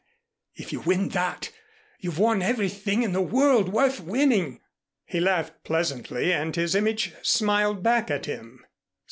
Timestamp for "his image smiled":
6.55-7.83